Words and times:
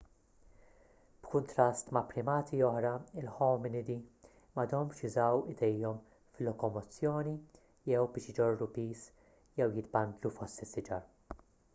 b'kuntrast 1.25 1.91
ma' 1.97 2.01
primati 2.13 2.61
oħra 2.69 2.93
il-ħominidi 3.23 3.97
m'għadhomx 3.99 5.05
jużaw 5.05 5.43
idejhom 5.53 6.01
fil-lokomozzjoni 6.39 7.37
jew 7.93 8.09
biex 8.17 8.33
iġorru 8.35 8.71
piż 8.79 9.05
jew 9.61 9.69
jitbandlu 9.77 10.35
fost 10.41 10.67
is-siġar 10.69 11.07